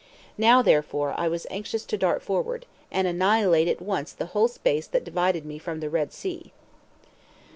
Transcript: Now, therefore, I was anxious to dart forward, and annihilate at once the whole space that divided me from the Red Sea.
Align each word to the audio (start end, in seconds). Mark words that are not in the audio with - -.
Now, 0.39 0.63
therefore, 0.63 1.13
I 1.15 1.27
was 1.27 1.45
anxious 1.51 1.85
to 1.85 1.95
dart 1.95 2.23
forward, 2.23 2.65
and 2.89 3.07
annihilate 3.07 3.67
at 3.67 3.83
once 3.83 4.13
the 4.13 4.25
whole 4.33 4.47
space 4.47 4.87
that 4.87 5.03
divided 5.03 5.45
me 5.45 5.59
from 5.59 5.79
the 5.79 5.91
Red 5.91 6.11
Sea. 6.11 6.51